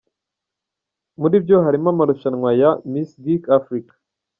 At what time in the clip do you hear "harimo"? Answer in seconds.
1.65-1.87